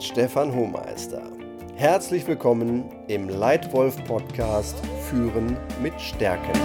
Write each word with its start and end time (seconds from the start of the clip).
ist 0.00 0.06
Stefan 0.06 0.54
Hohmeister. 0.54 1.30
Herzlich 1.74 2.26
willkommen 2.26 2.90
im 3.08 3.28
Leitwolf 3.28 4.02
Podcast 4.04 4.74
Führen 5.10 5.58
mit 5.82 6.00
Stärken. 6.00 6.58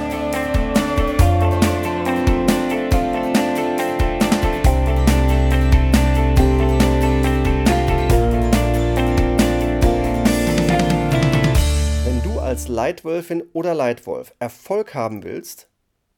Wenn 12.05 12.23
du 12.23 12.39
als 12.39 12.69
Leitwölfin 12.69 13.43
oder 13.51 13.73
Leitwolf 13.73 14.33
Erfolg 14.39 14.95
haben 14.95 15.23
willst, 15.23 15.67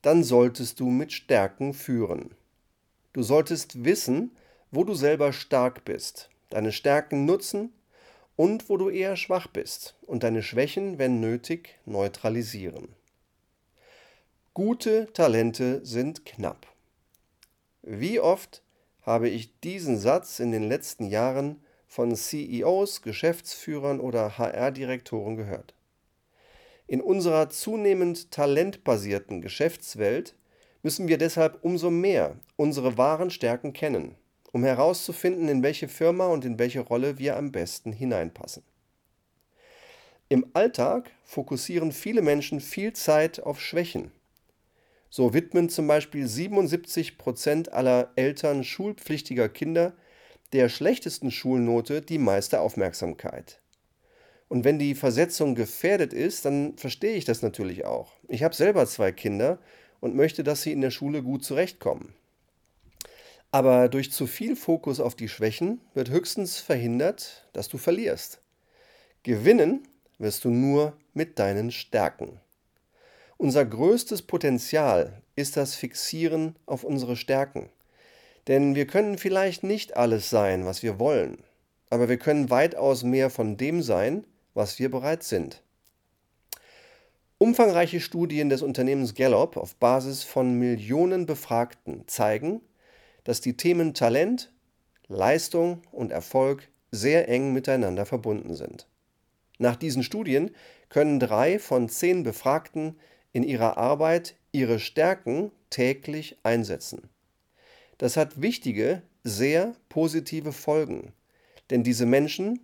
dann 0.03 0.23
solltest 0.23 0.79
du 0.79 0.91
mit 0.91 1.11
Stärken 1.11 1.73
führen. 1.73 2.35
Du 3.13 3.23
solltest 3.23 3.83
wissen, 3.83 4.37
wo 4.69 4.83
du 4.83 4.93
selber 4.93 5.33
stark 5.33 5.83
bist, 5.83 6.29
deine 6.49 6.71
Stärken 6.71 7.25
nutzen 7.25 7.73
und 8.35 8.69
wo 8.69 8.77
du 8.77 8.89
eher 8.89 9.15
schwach 9.15 9.47
bist 9.47 9.95
und 10.03 10.23
deine 10.23 10.43
Schwächen, 10.43 10.97
wenn 10.97 11.19
nötig, 11.19 11.79
neutralisieren. 11.85 12.89
Gute 14.53 15.11
Talente 15.13 15.85
sind 15.85 16.25
knapp. 16.25 16.67
Wie 17.81 18.19
oft 18.19 18.63
habe 19.01 19.29
ich 19.29 19.59
diesen 19.61 19.97
Satz 19.97 20.39
in 20.39 20.51
den 20.51 20.63
letzten 20.63 21.07
Jahren 21.07 21.63
von 21.87 22.15
CEOs, 22.15 23.01
Geschäftsführern 23.01 23.99
oder 23.99 24.37
HR-Direktoren 24.37 25.35
gehört. 25.35 25.73
In 26.85 27.01
unserer 27.01 27.49
zunehmend 27.49 28.31
talentbasierten 28.31 29.41
Geschäftswelt 29.41 30.35
müssen 30.83 31.07
wir 31.07 31.17
deshalb 31.17 31.63
umso 31.63 31.89
mehr 31.89 32.35
unsere 32.55 32.97
wahren 32.97 33.29
Stärken 33.29 33.73
kennen 33.73 34.15
um 34.57 34.63
herauszufinden, 34.63 35.49
in 35.49 35.61
welche 35.61 35.87
Firma 35.87 36.25
und 36.25 36.43
in 36.43 36.57
welche 36.57 36.79
Rolle 36.79 37.19
wir 37.19 37.37
am 37.37 37.51
besten 37.51 37.91
hineinpassen. 37.91 38.63
Im 40.29 40.47
Alltag 40.53 41.11
fokussieren 41.25 41.91
viele 41.91 42.23
Menschen 42.23 42.59
viel 42.59 42.93
Zeit 42.93 43.39
auf 43.39 43.61
Schwächen. 43.61 44.09
So 45.11 45.35
widmen 45.35 45.69
zum 45.69 45.85
Beispiel 45.85 46.25
77 46.25 47.19
Prozent 47.19 47.71
aller 47.71 48.11
Eltern 48.15 48.63
schulpflichtiger 48.63 49.47
Kinder 49.47 49.93
der 50.53 50.69
schlechtesten 50.69 51.29
Schulnote 51.29 52.01
die 52.01 52.17
meiste 52.17 52.59
Aufmerksamkeit. 52.59 53.61
Und 54.47 54.63
wenn 54.63 54.79
die 54.79 54.95
Versetzung 54.95 55.53
gefährdet 55.53 56.13
ist, 56.13 56.45
dann 56.45 56.75
verstehe 56.77 57.15
ich 57.15 57.25
das 57.25 57.43
natürlich 57.43 57.85
auch. 57.85 58.13
Ich 58.27 58.41
habe 58.41 58.55
selber 58.55 58.87
zwei 58.87 59.11
Kinder 59.11 59.59
und 59.99 60.15
möchte, 60.15 60.43
dass 60.43 60.63
sie 60.63 60.71
in 60.71 60.81
der 60.81 60.91
Schule 60.91 61.21
gut 61.21 61.43
zurechtkommen. 61.43 62.15
Aber 63.51 63.89
durch 63.89 64.11
zu 64.11 64.27
viel 64.27 64.55
Fokus 64.55 64.99
auf 64.99 65.15
die 65.15 65.29
Schwächen 65.29 65.81
wird 65.93 66.09
höchstens 66.09 66.57
verhindert, 66.57 67.47
dass 67.53 67.69
du 67.69 67.77
verlierst. 67.77 68.41
Gewinnen 69.23 69.87
wirst 70.17 70.45
du 70.45 70.49
nur 70.49 70.97
mit 71.13 71.39
deinen 71.39 71.71
Stärken. 71.71 72.39
Unser 73.37 73.65
größtes 73.65 74.23
Potenzial 74.23 75.21
ist 75.35 75.57
das 75.57 75.75
Fixieren 75.75 76.55
auf 76.65 76.83
unsere 76.83 77.15
Stärken. 77.15 77.69
Denn 78.47 78.75
wir 78.75 78.87
können 78.87 79.17
vielleicht 79.17 79.63
nicht 79.63 79.95
alles 79.95 80.29
sein, 80.29 80.65
was 80.65 80.81
wir 80.81 80.99
wollen, 80.99 81.43
aber 81.89 82.09
wir 82.09 82.17
können 82.17 82.49
weitaus 82.49 83.03
mehr 83.03 83.29
von 83.29 83.57
dem 83.57 83.81
sein, 83.81 84.25
was 84.53 84.79
wir 84.79 84.89
bereits 84.89 85.29
sind. 85.29 85.61
Umfangreiche 87.37 87.99
Studien 87.99 88.49
des 88.49 88.63
Unternehmens 88.63 89.13
Gallup 89.13 89.57
auf 89.57 89.75
Basis 89.75 90.23
von 90.23 90.57
Millionen 90.57 91.27
Befragten 91.27 92.07
zeigen, 92.07 92.61
dass 93.27 93.41
die 93.41 93.57
Themen 93.57 93.93
Talent, 93.93 94.53
Leistung 95.09 95.81
und 95.91 96.13
Erfolg 96.13 96.69
sehr 96.91 97.27
eng 97.27 97.51
miteinander 97.51 98.05
verbunden 98.05 98.55
sind. 98.55 98.87
Nach 99.57 99.75
diesen 99.75 100.01
Studien 100.01 100.51
können 100.87 101.19
drei 101.19 101.59
von 101.59 101.89
zehn 101.89 102.23
Befragten 102.23 102.97
in 103.33 103.43
ihrer 103.43 103.75
Arbeit 103.75 104.35
ihre 104.53 104.79
Stärken 104.79 105.51
täglich 105.69 106.37
einsetzen. 106.43 107.09
Das 107.97 108.15
hat 108.15 108.41
wichtige, 108.41 109.01
sehr 109.25 109.75
positive 109.89 110.53
Folgen, 110.53 111.11
denn 111.69 111.83
diese 111.83 112.05
Menschen 112.05 112.61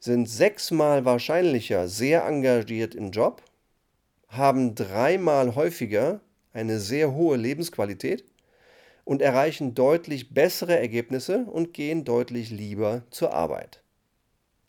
sind 0.00 0.28
sechsmal 0.28 1.04
wahrscheinlicher 1.04 1.86
sehr 1.86 2.24
engagiert 2.26 2.96
im 2.96 3.12
Job, 3.12 3.44
haben 4.26 4.74
dreimal 4.74 5.54
häufiger 5.54 6.20
eine 6.52 6.80
sehr 6.80 7.14
hohe 7.14 7.36
Lebensqualität 7.36 8.24
und 9.08 9.22
erreichen 9.22 9.74
deutlich 9.74 10.34
bessere 10.34 10.78
Ergebnisse 10.78 11.46
und 11.46 11.72
gehen 11.72 12.04
deutlich 12.04 12.50
lieber 12.50 13.04
zur 13.08 13.32
Arbeit. 13.32 13.82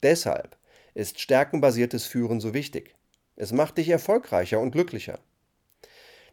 Deshalb 0.02 0.56
ist 0.94 1.20
stärkenbasiertes 1.20 2.06
Führen 2.06 2.40
so 2.40 2.54
wichtig. 2.54 2.96
Es 3.36 3.52
macht 3.52 3.78
dich 3.78 3.90
erfolgreicher 3.90 4.62
und 4.62 4.72
glücklicher. 4.72 5.20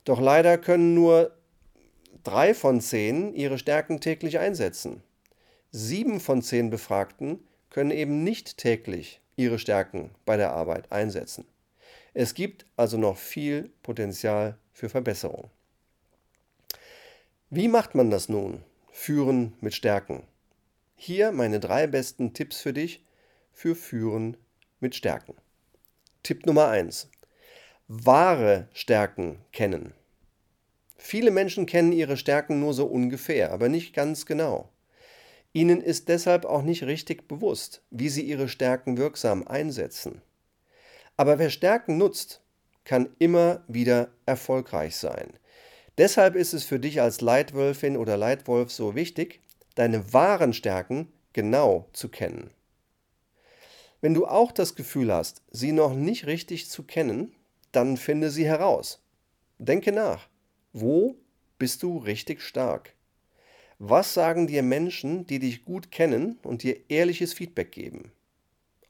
Doch 0.04 0.20
leider 0.20 0.56
können 0.56 0.94
nur 0.94 1.32
drei 2.22 2.54
von 2.54 2.80
zehn 2.80 3.34
ihre 3.34 3.58
Stärken 3.58 4.00
täglich 4.00 4.38
einsetzen. 4.38 5.02
Sieben 5.72 6.20
von 6.20 6.42
zehn 6.42 6.70
Befragten 6.70 7.40
können 7.70 7.90
eben 7.90 8.22
nicht 8.22 8.56
täglich 8.56 9.20
ihre 9.34 9.58
Stärken 9.58 10.12
bei 10.24 10.36
der 10.36 10.52
Arbeit 10.52 10.92
einsetzen. 10.92 11.44
Es 12.14 12.34
gibt 12.34 12.66
also 12.76 12.98
noch 12.98 13.16
viel 13.16 13.72
Potenzial 13.82 14.58
für 14.72 14.88
Verbesserung. 14.88 15.50
Wie 17.48 17.68
macht 17.68 17.94
man 17.94 18.10
das 18.10 18.28
nun? 18.28 18.64
Führen 18.90 19.52
mit 19.60 19.72
Stärken. 19.72 20.24
Hier 20.96 21.30
meine 21.30 21.60
drei 21.60 21.86
besten 21.86 22.34
Tipps 22.34 22.60
für 22.60 22.72
dich 22.72 23.04
für 23.52 23.76
Führen 23.76 24.36
mit 24.80 24.96
Stärken. 24.96 25.34
Tipp 26.24 26.44
Nummer 26.44 26.66
1. 26.66 27.08
Wahre 27.86 28.66
Stärken 28.72 29.38
kennen. 29.52 29.94
Viele 30.96 31.30
Menschen 31.30 31.66
kennen 31.66 31.92
ihre 31.92 32.16
Stärken 32.16 32.58
nur 32.58 32.74
so 32.74 32.86
ungefähr, 32.86 33.52
aber 33.52 33.68
nicht 33.68 33.94
ganz 33.94 34.26
genau. 34.26 34.68
Ihnen 35.52 35.80
ist 35.80 36.08
deshalb 36.08 36.46
auch 36.46 36.62
nicht 36.62 36.82
richtig 36.82 37.28
bewusst, 37.28 37.80
wie 37.90 38.08
sie 38.08 38.22
ihre 38.22 38.48
Stärken 38.48 38.96
wirksam 38.96 39.46
einsetzen. 39.46 40.20
Aber 41.16 41.38
wer 41.38 41.50
Stärken 41.50 41.96
nutzt, 41.96 42.40
kann 42.82 43.08
immer 43.20 43.62
wieder 43.68 44.08
erfolgreich 44.26 44.96
sein. 44.96 45.38
Deshalb 45.98 46.36
ist 46.36 46.52
es 46.52 46.64
für 46.64 46.78
dich 46.78 47.00
als 47.00 47.22
Leitwölfin 47.22 47.96
oder 47.96 48.18
Leitwolf 48.18 48.70
so 48.70 48.94
wichtig, 48.94 49.40
deine 49.76 50.12
wahren 50.12 50.52
Stärken 50.52 51.10
genau 51.32 51.88
zu 51.92 52.10
kennen. 52.10 52.50
Wenn 54.02 54.12
du 54.12 54.26
auch 54.26 54.52
das 54.52 54.74
Gefühl 54.74 55.12
hast, 55.12 55.42
sie 55.50 55.72
noch 55.72 55.94
nicht 55.94 56.26
richtig 56.26 56.68
zu 56.68 56.82
kennen, 56.82 57.34
dann 57.72 57.96
finde 57.96 58.30
sie 58.30 58.44
heraus. 58.44 59.02
Denke 59.58 59.90
nach. 59.90 60.28
Wo 60.74 61.16
bist 61.58 61.82
du 61.82 61.96
richtig 61.96 62.42
stark? 62.42 62.92
Was 63.78 64.12
sagen 64.12 64.46
dir 64.46 64.62
Menschen, 64.62 65.26
die 65.26 65.38
dich 65.38 65.64
gut 65.64 65.90
kennen 65.90 66.38
und 66.42 66.62
dir 66.62 66.78
ehrliches 66.90 67.32
Feedback 67.32 67.72
geben? 67.72 68.12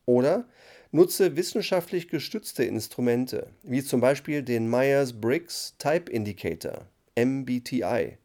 Oder 0.07 0.49
nutze 0.91 1.37
wissenschaftlich 1.37 2.09
gestützte 2.09 2.65
Instrumente, 2.65 3.51
wie 3.63 3.83
zum 3.83 4.01
Beispiel 4.01 4.43
den 4.43 4.69
Myers-Briggs 4.69 5.77
Type 5.79 6.11
Indicator 6.11 6.87
MBTI 7.19 8.19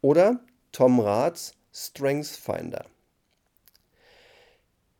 oder 0.00 0.40
Tom 0.72 0.98
Raths 0.98 1.52
Strengths 1.72 2.36
Finder. 2.36 2.86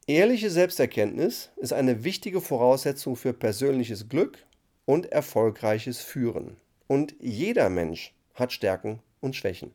Ehrliche 0.07 0.51
Selbsterkenntnis 0.51 1.51
ist 1.57 1.73
eine 1.73 2.05
wichtige 2.05 2.41
Voraussetzung 2.41 3.17
für 3.17 3.33
persönliches 3.33 4.09
Glück 4.09 4.45
und 4.85 5.07
erfolgreiches 5.07 6.01
Führen. 6.01 6.59
Und 6.87 7.15
jeder 7.21 7.71
Mensch 7.71 8.15
hat 8.35 8.53
Stärken 8.53 9.01
und 9.21 9.35
Schwächen. 9.35 9.73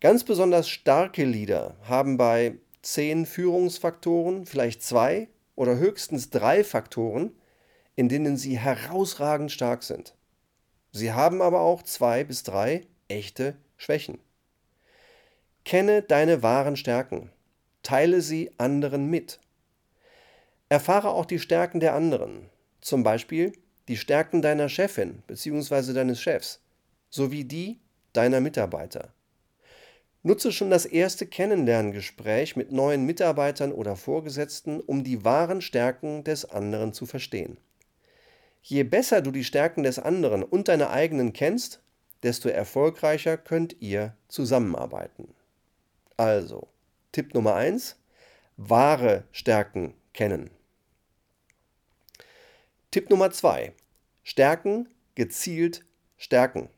Ganz 0.00 0.24
besonders 0.24 0.68
starke 0.68 1.24
Leader 1.24 1.76
haben 1.84 2.18
bei 2.18 2.56
zehn 2.82 3.24
Führungsfaktoren 3.24 4.44
vielleicht 4.44 4.82
zwei 4.82 5.28
oder 5.56 5.76
höchstens 5.78 6.28
drei 6.28 6.62
Faktoren, 6.62 7.32
in 7.96 8.10
denen 8.10 8.36
sie 8.36 8.58
herausragend 8.58 9.50
stark 9.50 9.82
sind. 9.82 10.14
Sie 10.96 11.12
haben 11.12 11.42
aber 11.42 11.60
auch 11.62 11.82
zwei 11.82 12.22
bis 12.22 12.44
drei 12.44 12.86
echte 13.08 13.56
Schwächen. 13.76 14.20
Kenne 15.64 16.02
deine 16.02 16.44
wahren 16.44 16.76
Stärken. 16.76 17.32
Teile 17.82 18.20
sie 18.20 18.52
anderen 18.58 19.10
mit. 19.10 19.40
Erfahre 20.68 21.10
auch 21.10 21.26
die 21.26 21.40
Stärken 21.40 21.80
der 21.80 21.94
anderen, 21.94 22.48
zum 22.80 23.02
Beispiel 23.02 23.52
die 23.88 23.96
Stärken 23.96 24.40
deiner 24.40 24.68
Chefin 24.68 25.24
bzw. 25.26 25.94
deines 25.94 26.20
Chefs 26.20 26.60
sowie 27.10 27.42
die 27.42 27.80
deiner 28.12 28.40
Mitarbeiter. 28.40 29.12
Nutze 30.22 30.52
schon 30.52 30.70
das 30.70 30.86
erste 30.86 31.26
Kennenlerngespräch 31.26 32.54
mit 32.54 32.70
neuen 32.70 33.04
Mitarbeitern 33.04 33.72
oder 33.72 33.96
Vorgesetzten, 33.96 34.78
um 34.78 35.02
die 35.02 35.24
wahren 35.24 35.60
Stärken 35.60 36.22
des 36.22 36.44
anderen 36.44 36.92
zu 36.92 37.04
verstehen. 37.04 37.58
Je 38.66 38.82
besser 38.82 39.20
du 39.20 39.30
die 39.30 39.44
Stärken 39.44 39.82
des 39.82 39.98
anderen 39.98 40.42
und 40.42 40.68
deine 40.68 40.88
eigenen 40.88 41.34
kennst, 41.34 41.82
desto 42.22 42.48
erfolgreicher 42.48 43.36
könnt 43.36 43.76
ihr 43.80 44.16
zusammenarbeiten. 44.28 45.34
Also, 46.16 46.68
Tipp 47.12 47.34
Nummer 47.34 47.56
1, 47.56 47.96
wahre 48.56 49.24
Stärken 49.32 49.92
kennen. 50.14 50.48
Tipp 52.90 53.10
Nummer 53.10 53.30
2. 53.30 53.74
Stärken 54.22 54.88
gezielt 55.14 55.84
stärken. 56.16 56.70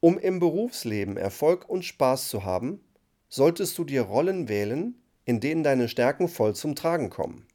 Um 0.00 0.18
im 0.18 0.38
Berufsleben 0.38 1.16
Erfolg 1.16 1.66
und 1.66 1.86
Spaß 1.86 2.28
zu 2.28 2.44
haben, 2.44 2.84
solltest 3.30 3.78
du 3.78 3.84
dir 3.84 4.02
Rollen 4.02 4.50
wählen, 4.50 5.00
in 5.24 5.40
denen 5.40 5.62
deine 5.62 5.88
Stärken 5.88 6.28
voll 6.28 6.54
zum 6.54 6.74
Tragen 6.74 7.08
kommen. 7.08 7.46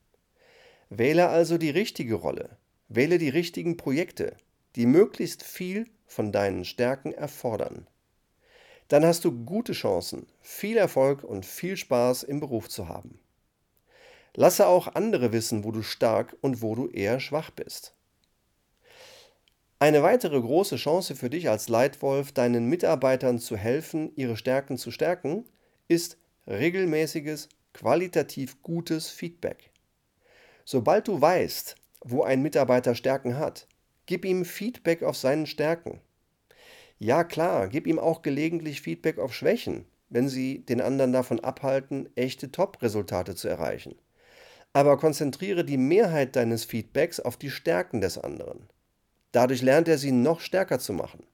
Wähle 0.89 1.29
also 1.29 1.59
die 1.59 1.69
richtige 1.69 2.15
Rolle, 2.15 2.57
wähle 2.95 3.17
die 3.17 3.29
richtigen 3.29 3.77
Projekte, 3.77 4.35
die 4.75 4.85
möglichst 4.85 5.43
viel 5.43 5.85
von 6.05 6.31
deinen 6.31 6.65
Stärken 6.65 7.11
erfordern. 7.11 7.87
Dann 8.87 9.05
hast 9.05 9.25
du 9.25 9.31
gute 9.45 9.73
Chancen, 9.73 10.27
viel 10.41 10.77
Erfolg 10.77 11.23
und 11.23 11.45
viel 11.45 11.77
Spaß 11.77 12.23
im 12.23 12.39
Beruf 12.39 12.69
zu 12.69 12.87
haben. 12.87 13.19
Lasse 14.35 14.67
auch 14.67 14.95
andere 14.95 15.31
wissen, 15.31 15.63
wo 15.63 15.71
du 15.71 15.83
stark 15.83 16.35
und 16.41 16.61
wo 16.61 16.75
du 16.75 16.87
eher 16.89 17.19
schwach 17.19 17.51
bist. 17.51 17.93
Eine 19.79 20.01
weitere 20.01 20.39
große 20.39 20.77
Chance 20.77 21.15
für 21.15 21.29
dich 21.29 21.49
als 21.49 21.69
Leitwolf, 21.69 22.31
deinen 22.31 22.67
Mitarbeitern 22.67 23.39
zu 23.39 23.57
helfen, 23.57 24.11
ihre 24.15 24.37
Stärken 24.37 24.77
zu 24.77 24.91
stärken, 24.91 25.45
ist 25.87 26.17
regelmäßiges, 26.47 27.49
qualitativ 27.73 28.61
gutes 28.61 29.09
Feedback. 29.09 29.71
Sobald 30.65 31.07
du 31.07 31.19
weißt, 31.19 31.75
wo 32.03 32.23
ein 32.23 32.41
Mitarbeiter 32.41 32.95
Stärken 32.95 33.37
hat, 33.37 33.67
gib 34.05 34.25
ihm 34.25 34.45
Feedback 34.45 35.03
auf 35.03 35.17
seinen 35.17 35.45
Stärken. 35.45 36.01
Ja 36.99 37.23
klar, 37.23 37.67
gib 37.67 37.87
ihm 37.87 37.99
auch 37.99 38.21
gelegentlich 38.21 38.81
Feedback 38.81 39.17
auf 39.19 39.33
Schwächen, 39.33 39.85
wenn 40.09 40.29
sie 40.29 40.59
den 40.59 40.81
anderen 40.81 41.11
davon 41.11 41.39
abhalten, 41.39 42.09
echte 42.15 42.51
Top-Resultate 42.51 43.35
zu 43.35 43.47
erreichen. 43.47 43.95
Aber 44.73 44.97
konzentriere 44.97 45.65
die 45.65 45.77
Mehrheit 45.77 46.35
deines 46.35 46.65
Feedbacks 46.65 47.19
auf 47.19 47.37
die 47.37 47.51
Stärken 47.51 48.01
des 48.01 48.17
anderen. 48.17 48.67
Dadurch 49.31 49.61
lernt 49.61 49.87
er 49.87 49.97
sie 49.97 50.11
noch 50.11 50.39
stärker 50.39 50.79
zu 50.79 50.93
machen. 50.93 51.25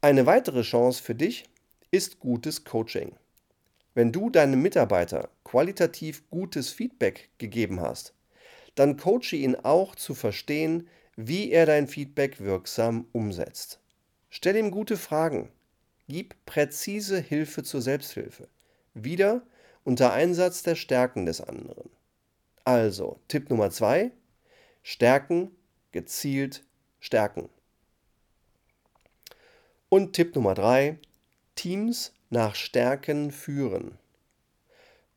Eine 0.00 0.26
weitere 0.26 0.62
Chance 0.62 1.02
für 1.02 1.14
dich 1.14 1.44
ist 1.90 2.20
gutes 2.20 2.64
Coaching. 2.64 3.16
Wenn 3.94 4.12
du 4.12 4.28
deinem 4.28 4.60
Mitarbeiter 4.60 5.30
qualitativ 5.42 6.28
gutes 6.28 6.70
Feedback 6.70 7.30
gegeben 7.38 7.80
hast, 7.80 8.12
dann 8.76 8.96
coache 8.96 9.34
ihn 9.34 9.56
auch 9.56 9.96
zu 9.96 10.14
verstehen, 10.14 10.88
wie 11.16 11.50
er 11.50 11.66
dein 11.66 11.88
Feedback 11.88 12.40
wirksam 12.40 13.06
umsetzt. 13.12 13.80
Stell 14.30 14.56
ihm 14.56 14.70
gute 14.70 14.96
Fragen. 14.96 15.50
Gib 16.08 16.36
präzise 16.46 17.18
Hilfe 17.18 17.64
zur 17.64 17.82
Selbsthilfe. 17.82 18.48
Wieder 18.94 19.42
unter 19.82 20.12
Einsatz 20.12 20.62
der 20.62 20.76
Stärken 20.76 21.26
des 21.26 21.40
anderen. 21.40 21.90
Also, 22.64 23.18
Tipp 23.28 23.50
Nummer 23.50 23.70
zwei: 23.70 24.12
Stärken, 24.82 25.50
gezielt 25.92 26.62
stärken. 27.00 27.48
Und 29.88 30.12
Tipp 30.12 30.34
Nummer 30.34 30.54
drei: 30.54 30.98
Teams 31.54 32.12
nach 32.28 32.54
Stärken 32.54 33.30
führen. 33.30 33.98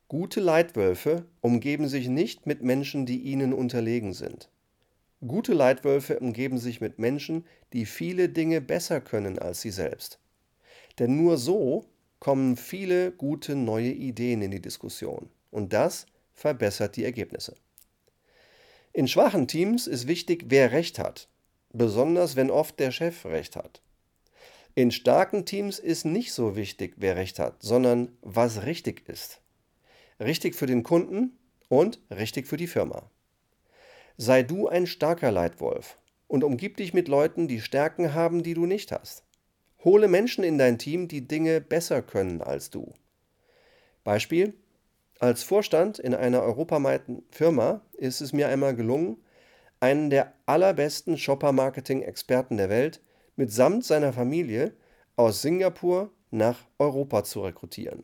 Gute 0.09 0.39
Leitwölfe 0.39 1.25
umgeben 1.39 1.87
sich 1.87 2.07
nicht 2.07 2.47
mit 2.47 2.63
Menschen, 2.63 3.05
die 3.05 3.19
ihnen 3.19 3.53
unterlegen 3.53 4.13
sind. 4.13 4.49
Gute 5.21 5.53
Leitwölfe 5.53 6.19
umgeben 6.19 6.57
sich 6.57 6.81
mit 6.81 6.97
Menschen, 6.97 7.45
die 7.73 7.85
viele 7.85 8.27
Dinge 8.27 8.59
besser 8.59 9.01
können 9.01 9.37
als 9.37 9.61
sie 9.61 9.69
selbst. 9.69 10.17
Denn 10.97 11.15
nur 11.15 11.37
so 11.37 11.85
kommen 12.19 12.57
viele 12.57 13.11
gute 13.11 13.53
neue 13.53 13.91
Ideen 13.91 14.41
in 14.41 14.49
die 14.49 14.63
Diskussion. 14.63 15.29
Und 15.51 15.73
das 15.73 16.07
verbessert 16.33 16.95
die 16.95 17.05
Ergebnisse. 17.05 17.53
In 18.93 19.07
schwachen 19.07 19.47
Teams 19.47 19.85
ist 19.85 20.07
wichtig, 20.07 20.45
wer 20.47 20.71
Recht 20.71 20.97
hat, 20.97 21.29
besonders 21.71 22.35
wenn 22.35 22.49
oft 22.49 22.79
der 22.79 22.89
Chef 22.89 23.25
Recht 23.25 23.55
hat. 23.55 23.83
In 24.73 24.89
starken 24.89 25.45
Teams 25.45 25.77
ist 25.77 26.05
nicht 26.05 26.33
so 26.33 26.55
wichtig, 26.55 26.95
wer 26.97 27.15
Recht 27.15 27.37
hat, 27.37 27.61
sondern 27.61 28.17
was 28.23 28.63
richtig 28.63 29.07
ist. 29.07 29.39
Richtig 30.19 30.55
für 30.55 30.65
den 30.65 30.83
Kunden 30.83 31.37
und 31.69 31.99
richtig 32.11 32.47
für 32.47 32.57
die 32.57 32.67
Firma. 32.67 33.09
Sei 34.17 34.43
du 34.43 34.67
ein 34.67 34.85
starker 34.85 35.31
Leitwolf 35.31 35.97
und 36.27 36.43
umgib 36.43 36.75
dich 36.77 36.93
mit 36.93 37.07
Leuten, 37.07 37.47
die 37.47 37.61
Stärken 37.61 38.13
haben, 38.13 38.43
die 38.43 38.53
du 38.53 38.65
nicht 38.65 38.91
hast. 38.91 39.23
Hole 39.83 40.09
Menschen 40.09 40.43
in 40.43 40.57
dein 40.57 40.77
Team, 40.77 41.07
die 41.07 41.25
Dinge 41.25 41.61
besser 41.61 42.01
können 42.01 42.41
als 42.41 42.69
du. 42.69 42.93
Beispiel: 44.03 44.53
Als 45.19 45.43
Vorstand 45.43 45.99
in 45.99 46.13
einer 46.13 46.41
europaweiten 46.41 47.23
Firma 47.29 47.81
ist 47.93 48.19
es 48.19 48.33
mir 48.33 48.49
einmal 48.49 48.75
gelungen, 48.75 49.23
einen 49.79 50.09
der 50.09 50.33
allerbesten 50.45 51.17
Shopper-Marketing-Experten 51.17 52.57
der 52.57 52.69
Welt 52.69 53.01
mitsamt 53.37 53.85
seiner 53.85 54.11
Familie 54.11 54.73
aus 55.15 55.41
Singapur 55.41 56.11
nach 56.29 56.67
Europa 56.77 57.23
zu 57.23 57.41
rekrutieren. 57.41 58.03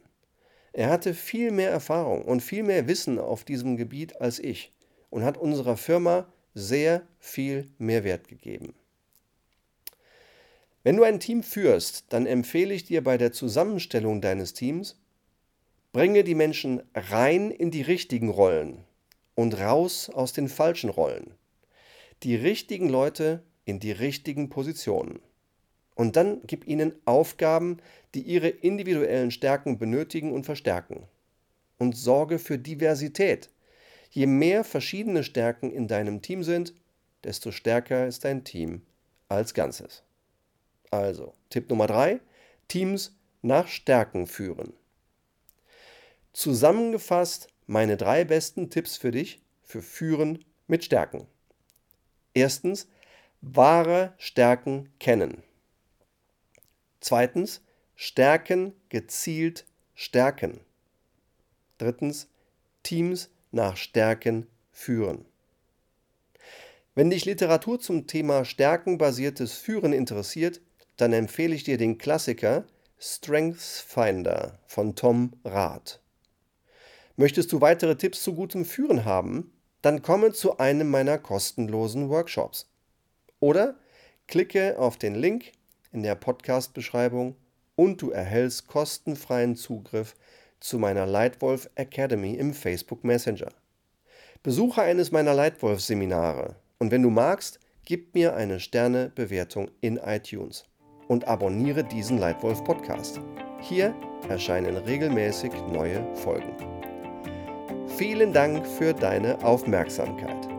Er 0.78 0.90
hatte 0.90 1.14
viel 1.14 1.52
mehr 1.52 1.72
Erfahrung 1.72 2.24
und 2.24 2.42
viel 2.42 2.62
mehr 2.62 2.86
Wissen 2.86 3.18
auf 3.18 3.46
diesem 3.46 3.78
Gebiet 3.78 4.20
als 4.20 4.40
ich 4.40 4.74
und 5.10 5.24
hat 5.24 5.38
unserer 5.38 5.78
Firma 5.78 6.28
sehr 6.54 7.08
viel 7.18 7.72
Mehrwert 7.78 8.28
gegeben. 8.28 8.74
Wenn 10.84 10.98
du 10.98 11.04
ein 11.04 11.22
Team 11.22 11.44
führst, 11.44 12.08
dann 12.10 12.26
empfehle 12.26 12.74
ich 12.74 12.84
dir 12.84 13.02
bei 13.02 13.18
der 13.18 13.32
Zusammenstellung 13.32 14.20
deines 14.20 14.52
Teams, 14.52 15.00
bringe 15.94 16.26
die 16.26 16.36
Menschen 16.36 16.84
rein 16.94 17.52
in 17.52 17.72
die 17.72 17.82
richtigen 17.82 18.28
Rollen 18.28 18.84
und 19.34 19.58
raus 19.58 20.10
aus 20.10 20.34
den 20.34 20.50
falschen 20.50 20.90
Rollen. 20.90 21.36
Die 22.24 22.36
richtigen 22.36 22.90
Leute 22.90 23.44
in 23.64 23.80
die 23.80 23.94
richtigen 23.94 24.50
Positionen. 24.50 25.22
Und 25.96 26.16
dann 26.16 26.42
gib 26.46 26.68
ihnen 26.68 26.94
Aufgaben, 27.06 27.78
die 28.14 28.22
ihre 28.22 28.50
individuellen 28.50 29.32
Stärken 29.32 29.78
benötigen 29.78 30.34
und 30.34 30.46
verstärken. 30.46 31.08
Und 31.78 31.98
sorge 31.98 32.38
für 32.38 32.60
Diversität. 32.60 33.50
Je 34.12 34.28
mehr 34.28 34.64
verschiedene 34.64 35.24
Stärken 35.24 35.72
in 35.72 35.88
deinem 35.88 36.22
Team 36.22 36.44
sind, 36.44 36.74
desto 37.24 37.52
stärker 37.52 38.08
ist 38.08 38.24
dein 38.24 38.44
Team 38.44 38.82
als 39.28 39.54
Ganzes. 39.54 40.04
Also, 40.92 41.34
Tipp 41.50 41.70
Nummer 41.70 41.88
drei: 41.88 42.20
Teams 42.68 43.18
nach 43.42 43.68
Stärken 43.68 44.28
führen. 44.28 44.74
Zusammengefasst 46.34 47.48
meine 47.68 47.98
drei 47.98 48.24
besten 48.24 48.70
Tipps 48.70 48.98
für 48.98 49.12
dich 49.12 49.42
für 49.64 49.82
Führen 49.82 50.46
mit 50.68 50.84
Stärken. 50.84 51.28
Erstens, 52.34 52.88
wahre 53.42 54.14
Stärken 54.18 54.90
kennen. 55.00 55.44
Zweitens, 57.08 57.62
Stärken 57.96 58.74
gezielt 58.90 59.66
stärken. 59.94 60.62
Drittens, 61.78 62.28
Teams 62.82 63.30
nach 63.52 63.78
Stärken 63.78 64.48
führen. 64.72 65.24
Wenn 66.96 67.12
dich 67.12 67.26
Literatur 67.26 67.80
zum 67.80 68.08
Thema 68.08 68.44
stärkenbasiertes 68.44 69.54
Führen 69.54 69.94
interessiert, 69.94 70.62
dann 70.98 71.14
empfehle 71.14 71.54
ich 71.54 71.64
dir 71.64 71.78
den 71.78 72.00
Klassiker 72.00 72.66
Strengths 72.98 73.82
Finder 73.82 74.58
von 74.66 74.96
Tom 74.96 75.34
Rath. 75.44 76.00
Möchtest 77.18 77.52
du 77.52 77.62
weitere 77.62 77.98
Tipps 77.98 78.24
zu 78.24 78.34
gutem 78.34 78.66
Führen 78.66 79.06
haben? 79.06 79.54
Dann 79.84 80.02
komme 80.02 80.34
zu 80.34 80.58
einem 80.58 80.90
meiner 80.90 81.20
kostenlosen 81.20 82.10
Workshops. 82.10 82.68
Oder 83.40 83.78
klicke 84.26 84.80
auf 84.80 84.98
den 84.98 85.14
Link 85.14 85.52
in 85.96 86.04
der 86.04 86.16
Podcast-Beschreibung 86.16 87.36
und 87.76 88.02
du 88.02 88.12
erhältst 88.12 88.68
kostenfreien 88.68 89.56
Zugriff 89.56 90.14
zu 90.60 90.78
meiner 90.78 91.06
Lightwolf 91.06 91.70
Academy 91.76 92.34
im 92.34 92.54
Facebook 92.54 93.04
Messenger. 93.04 93.52
Besuche 94.44 94.82
eines 94.82 95.12
meiner 95.12 95.34
Lightwolf-Seminare 95.34 96.56
und 96.80 96.92
wenn 96.92 97.02
du 97.02 97.10
magst, 97.10 97.60
gib 97.86 98.14
mir 98.14 98.36
eine 98.36 98.60
Sternebewertung 98.60 99.72
in 99.82 99.98
iTunes 99.98 100.66
und 101.08 101.28
abonniere 101.28 101.84
diesen 101.84 102.18
Lightwolf 102.18 102.64
Podcast. 102.64 103.20
Hier 103.62 103.96
erscheinen 104.28 104.78
regelmäßig 104.78 105.52
neue 105.72 106.06
Folgen. 106.16 106.56
Vielen 107.98 108.34
Dank 108.34 108.68
für 108.68 108.94
deine 108.94 109.42
Aufmerksamkeit. 109.44 110.50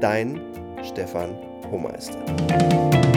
Dein 0.00 0.40
Stefan 0.82 1.36
Hohmeister. 1.70 3.11